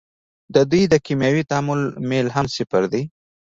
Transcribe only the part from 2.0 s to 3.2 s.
میل هم صفر دی.